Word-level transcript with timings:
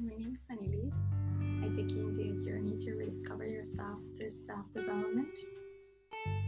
my 0.00 0.14
name 0.14 0.36
is 0.36 0.40
Annelise. 0.48 0.92
I 1.64 1.74
take 1.74 1.90
you 1.92 2.08
into 2.08 2.20
a 2.20 2.40
journey 2.40 2.78
to 2.78 2.92
rediscover 2.94 3.44
yourself 3.44 3.98
through 4.16 4.30
self 4.30 4.70
development 4.72 5.36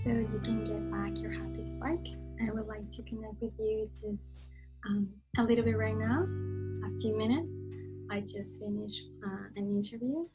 so 0.04 0.10
you 0.10 0.40
can 0.44 0.62
get 0.62 0.88
back 0.92 1.20
your 1.20 1.32
happy 1.32 1.68
spark. 1.68 1.98
I 2.46 2.52
would 2.52 2.68
like 2.68 2.88
to 2.92 3.02
connect 3.02 3.40
with 3.40 3.52
you 3.58 3.88
just 3.90 4.46
um, 4.86 5.08
a 5.36 5.42
little 5.42 5.64
bit 5.64 5.76
right 5.76 5.96
now, 5.96 6.22
a 6.22 7.00
few 7.00 7.16
minutes. 7.16 7.60
I 8.08 8.20
just 8.20 8.60
finished 8.60 9.02
uh, 9.26 9.46
an 9.56 9.82
interview, 9.82 10.26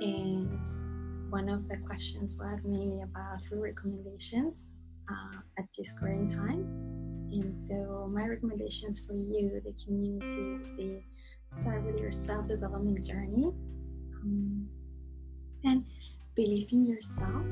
and 0.00 1.30
one 1.30 1.48
of 1.48 1.68
the 1.68 1.76
questions 1.76 2.36
was 2.40 2.64
mainly 2.64 3.02
about 3.02 3.38
three 3.48 3.60
recommendations 3.60 4.64
uh, 5.08 5.38
at 5.58 5.66
this 5.78 5.92
current 5.92 6.28
time. 6.28 6.94
And 7.30 7.60
so, 7.62 8.10
my 8.12 8.26
recommendations 8.26 9.06
for 9.06 9.14
you, 9.14 9.60
the 9.64 9.74
community, 9.84 10.58
the 10.76 11.02
start 11.60 11.82
with 11.82 11.98
your 11.98 12.12
self 12.12 12.48
development 12.48 13.04
journey. 13.04 13.52
Um, 14.22 14.68
and 15.64 15.84
believe 16.34 16.72
in 16.72 16.86
yourself. 16.86 17.46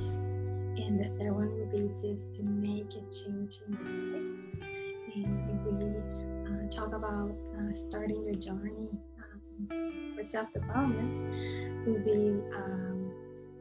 And 0.77 0.99
the 0.99 1.09
third 1.19 1.33
one 1.33 1.51
will 1.59 1.67
be 1.67 1.89
just 1.95 2.33
to 2.35 2.43
make 2.45 2.89
a 2.91 3.03
change 3.11 3.61
in 3.67 3.73
your 3.73 4.19
life. 4.19 4.73
And 5.15 5.65
we 5.67 5.87
uh, 6.47 6.69
talk 6.69 6.95
about 6.95 7.31
uh, 7.59 7.73
starting 7.73 8.25
your 8.25 8.35
journey 8.35 8.89
um, 9.71 10.15
for 10.17 10.23
self 10.23 10.53
development, 10.53 11.87
will 11.87 11.99
be 11.99 12.41
um, 12.55 13.13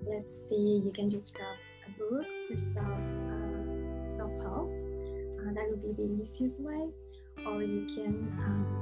let's 0.08 0.40
see, 0.50 0.82
you 0.84 0.92
can 0.96 1.10
just 1.10 1.34
grab 1.34 1.58
a 1.88 2.00
book 2.00 2.26
for 2.50 2.58
self 2.58 2.88
uh, 2.88 4.10
self 4.10 4.32
help. 4.42 4.72
Uh, 5.42 5.54
that 5.54 5.68
would 5.70 5.98
be 5.98 6.04
the 6.04 6.22
easiest 6.22 6.62
way, 6.62 6.88
or 7.46 7.62
you 7.62 7.86
can. 7.88 8.81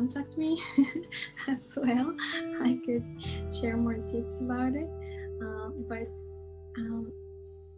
Contact 0.00 0.38
me 0.38 0.58
as 1.46 1.58
well. 1.76 2.16
I 2.62 2.80
could 2.86 3.04
share 3.60 3.76
more 3.76 3.98
tips 4.08 4.40
about 4.40 4.74
it. 4.74 4.88
Uh, 5.42 5.68
but 5.90 6.08
um, 6.78 7.12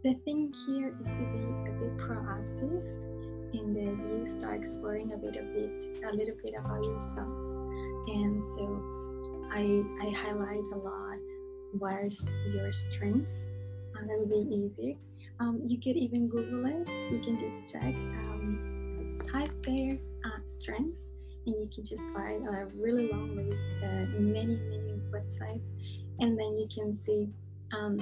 the 0.05 0.13
thing 0.23 0.53
here 0.65 0.95
is 1.01 1.09
to 1.09 1.15
be 1.17 1.43
a 1.69 1.73
bit 1.81 1.97
proactive 1.97 2.87
and 3.51 3.75
then 3.75 3.99
you 4.09 4.25
start 4.25 4.55
exploring 4.55 5.11
a 5.11 5.17
bit 5.17 5.35
of 5.35 5.53
it, 5.53 5.99
a 6.05 6.15
little 6.15 6.35
bit 6.41 6.53
about 6.57 6.81
yourself. 6.85 7.27
And 8.07 8.47
so 8.55 8.81
I, 9.51 9.83
I 10.01 10.09
highlight 10.11 10.63
a 10.73 10.77
lot 10.77 11.17
what 11.77 11.91
are 11.91 12.07
your 12.53 12.71
strengths. 12.71 13.43
And 13.99 14.09
that 14.09 14.17
would 14.17 14.29
be 14.29 14.55
easy. 14.55 14.97
Um, 15.41 15.61
you 15.65 15.77
could 15.77 15.97
even 15.97 16.29
Google 16.29 16.67
it. 16.67 16.87
You 17.11 17.19
can 17.19 17.37
just 17.37 17.73
check, 17.73 17.93
um, 18.27 18.97
just 19.01 19.29
type 19.29 19.51
there 19.65 19.97
uh, 20.23 20.39
strengths 20.45 21.09
and 21.45 21.55
you 21.55 21.69
can 21.73 21.83
just 21.83 22.09
find 22.13 22.47
a 22.47 22.67
really 22.75 23.09
long 23.11 23.35
list, 23.35 23.65
uh, 23.83 24.05
many, 24.19 24.55
many 24.55 24.99
websites, 25.11 25.69
and 26.19 26.39
then 26.39 26.57
you 26.57 26.67
can 26.73 26.97
see 27.05 27.29
um, 27.73 27.99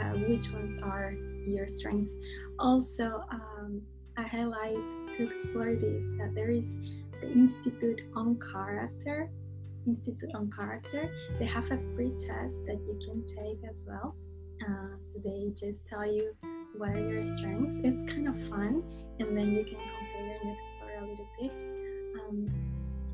uh, 0.00 0.18
which 0.28 0.50
ones 0.52 0.80
are 0.82 1.12
your 1.44 1.66
strengths. 1.66 2.10
Also, 2.58 3.24
um, 3.30 3.80
I 4.16 4.22
highlight 4.22 5.12
to 5.12 5.26
explore 5.26 5.74
this 5.74 6.04
that 6.18 6.32
there 6.34 6.50
is 6.50 6.76
the 7.20 7.30
Institute 7.32 8.02
on 8.14 8.38
Character. 8.52 9.30
Institute 9.86 10.30
on 10.34 10.50
Character. 10.50 11.10
They 11.38 11.46
have 11.46 11.64
a 11.70 11.78
free 11.94 12.12
test 12.18 12.58
that 12.66 12.78
you 12.86 12.98
can 13.04 13.24
take 13.24 13.58
as 13.68 13.84
well. 13.88 14.14
Uh, 14.62 14.98
so 14.98 15.18
they 15.24 15.50
just 15.56 15.86
tell 15.86 16.04
you 16.04 16.34
what 16.76 16.90
are 16.90 16.98
your 16.98 17.22
strengths. 17.22 17.78
It's 17.82 18.14
kind 18.14 18.28
of 18.28 18.48
fun, 18.48 18.82
and 19.18 19.36
then 19.36 19.46
you 19.46 19.64
can 19.64 19.78
compare 19.78 20.38
and 20.42 20.50
explore 20.52 20.98
a 20.98 21.06
little 21.08 21.28
bit 21.40 21.79
um, 22.30 22.48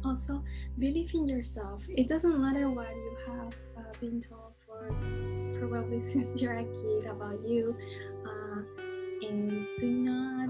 also 0.05 0.43
believe 0.79 1.13
in 1.15 1.27
yourself. 1.27 1.85
It 1.89 2.09
doesn't 2.09 2.39
matter 2.39 2.71
what 2.71 2.95
you 2.95 3.17
have 3.27 3.57
uh, 3.77 3.93
been 4.01 4.21
told 4.21 4.53
for 4.67 4.95
probably 5.59 6.01
since 6.13 6.41
you're 6.41 6.59
a 6.59 6.65
kid 6.65 7.11
about 7.11 7.41
you 7.47 7.77
uh, 8.25 8.61
and 9.29 9.67
do 9.79 9.91
not 9.91 10.49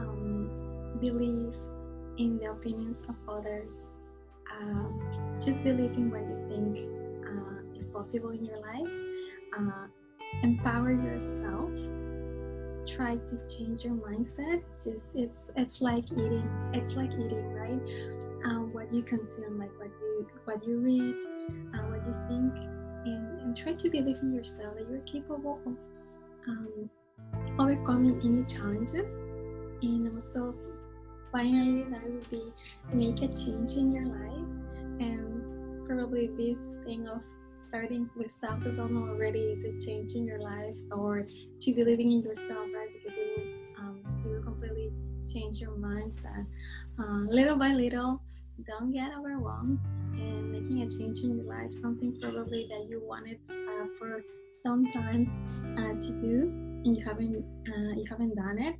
um, 0.00 0.98
believe 1.00 1.54
in 2.18 2.38
the 2.38 2.50
opinions 2.50 3.06
of 3.08 3.16
others. 3.28 3.86
Uh, 4.50 4.88
just 5.38 5.64
believe 5.64 5.92
in 5.92 6.10
what 6.10 6.20
you 6.20 6.38
think 6.48 6.88
uh, 7.24 7.76
is 7.76 7.86
possible 7.86 8.30
in 8.30 8.44
your 8.44 8.58
life. 8.58 8.92
Uh, 9.56 9.86
empower 10.42 10.92
yourself 10.92 11.70
try 12.96 13.16
to 13.16 13.38
change 13.48 13.84
your 13.84 13.94
mindset 13.94 14.62
just 14.82 15.10
it's 15.14 15.50
it's 15.56 15.80
like 15.80 16.04
eating 16.12 16.48
it's 16.72 16.94
like 16.94 17.10
eating 17.12 17.52
right? 17.52 17.80
Um, 18.44 18.70
what 18.72 18.92
you 18.92 19.02
consume 19.02 19.58
like 19.58 19.70
what 19.78 19.90
you 20.00 20.26
what 20.44 20.66
you 20.66 20.78
read 20.78 21.14
uh, 21.74 21.84
what 21.88 22.04
you 22.06 22.14
think 22.28 22.54
and, 23.06 23.40
and 23.40 23.56
try 23.56 23.72
to 23.72 23.90
believe 23.90 24.18
in 24.22 24.34
yourself 24.34 24.74
that 24.76 24.88
you're 24.90 25.00
capable 25.00 25.60
of 25.66 25.76
um, 26.48 26.90
overcoming 27.58 28.20
any 28.24 28.44
challenges. 28.44 29.12
And 29.82 30.12
also 30.12 30.54
finally 31.32 31.84
that 31.90 32.02
would 32.04 32.30
be 32.30 32.52
make 32.92 33.22
a 33.22 33.28
change 33.34 33.74
in 33.74 33.92
your 33.92 34.06
life. 34.06 34.48
And 35.00 35.86
probably 35.86 36.28
this 36.28 36.74
thing 36.84 37.08
of 37.08 37.20
starting 37.70 38.10
with 38.16 38.32
self 38.32 38.60
development 38.64 39.08
already 39.08 39.38
is 39.38 39.64
a 39.64 39.70
change 39.78 40.14
in 40.16 40.24
your 40.24 40.40
life 40.40 40.74
or 40.90 41.24
to 41.60 41.72
believing 41.72 42.10
in 42.10 42.20
yourself, 42.20 42.66
right? 42.74 42.88
Because 42.92 43.16
you 43.16 43.24
will, 43.36 43.44
um, 43.78 44.02
you 44.24 44.30
will 44.32 44.42
completely 44.42 44.90
change 45.32 45.60
your 45.60 45.70
mindset. 45.70 46.46
Uh, 46.98 47.22
little 47.30 47.56
by 47.56 47.68
little, 47.68 48.20
don't 48.66 48.90
get 48.90 49.12
overwhelmed 49.16 49.78
and 50.14 50.50
making 50.50 50.82
a 50.82 50.90
change 50.90 51.20
in 51.20 51.36
your 51.36 51.44
life, 51.44 51.72
something 51.72 52.18
probably 52.20 52.66
that 52.68 52.88
you 52.90 53.00
wanted 53.06 53.38
uh, 53.48 53.86
for 54.00 54.24
some 54.64 54.88
time 54.88 55.30
uh, 55.78 55.94
to 56.00 56.12
do 56.20 56.50
and 56.84 56.96
you 56.96 57.04
haven't 57.04 57.44
uh, 57.68 57.94
you 57.94 58.04
haven't 58.10 58.34
done 58.34 58.58
it 58.58 58.74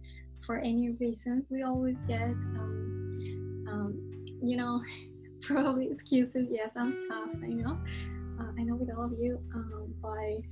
for 0.44 0.58
any 0.58 0.90
reasons. 0.98 1.48
We 1.48 1.62
always 1.62 1.98
get 2.08 2.34
um, 2.58 3.66
um, 3.70 4.26
you 4.42 4.56
know 4.56 4.82
probably 5.42 5.92
excuses. 5.92 6.48
Yes, 6.50 6.72
I'm 6.74 6.98
tough. 7.08 7.36
I 7.40 7.46
know 7.46 7.78
uh, 8.40 8.52
I 8.58 8.62
know 8.62 8.76
with 8.76 8.90
all 8.96 9.04
of 9.04 9.12
you, 9.18 9.40
um, 9.54 9.94
but 10.02 10.42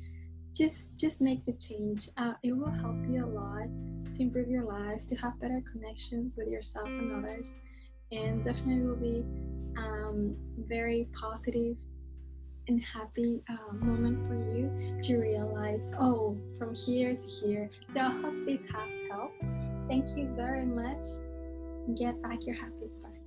just 0.54 0.78
just 0.96 1.20
make 1.20 1.44
the 1.46 1.52
change. 1.52 2.08
Uh, 2.16 2.32
it 2.42 2.52
will 2.56 2.70
help 2.70 2.96
you 3.08 3.24
a 3.24 3.26
lot 3.26 3.68
to 4.12 4.22
improve 4.22 4.48
your 4.48 4.64
lives, 4.64 5.06
to 5.06 5.16
have 5.16 5.38
better 5.40 5.62
connections 5.70 6.36
with 6.36 6.48
yourself 6.48 6.88
and 6.88 7.12
others, 7.12 7.56
and 8.12 8.42
definitely 8.42 8.80
will 8.80 8.96
be 8.96 9.24
um, 9.76 10.36
very 10.68 11.08
positive 11.12 11.76
and 12.68 12.82
happy 12.82 13.42
uh, 13.48 13.72
moment 13.84 14.26
for 14.26 14.34
you 14.34 15.00
to 15.00 15.16
realize, 15.16 15.92
oh, 15.98 16.36
from 16.58 16.74
here 16.74 17.16
to 17.16 17.28
here. 17.28 17.70
So 17.88 18.00
I 18.00 18.10
hope 18.10 18.34
this 18.44 18.66
has 18.66 18.90
helped. 19.10 19.42
Thank 19.88 20.16
you 20.16 20.28
very 20.36 20.66
much. 20.66 21.06
Get 21.98 22.20
back 22.22 22.44
your 22.44 22.56
happy 22.56 22.88
spark. 22.88 23.17